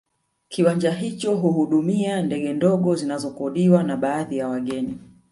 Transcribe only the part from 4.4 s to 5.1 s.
wageni